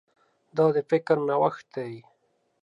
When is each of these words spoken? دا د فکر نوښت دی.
دا 0.57 0.65
د 0.75 0.77
فکر 0.89 1.17
نوښت 1.27 1.65
دی. 1.75 1.93